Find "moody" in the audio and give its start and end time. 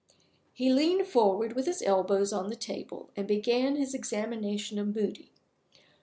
4.95-5.31